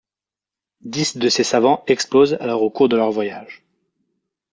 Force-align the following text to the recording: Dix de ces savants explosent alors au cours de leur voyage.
Dix 0.83 1.15
de 1.17 1.29
ces 1.29 1.43
savants 1.43 1.83
explosent 1.85 2.33
alors 2.39 2.63
au 2.63 2.71
cours 2.71 2.89
de 2.89 2.97
leur 2.97 3.11
voyage. 3.11 3.61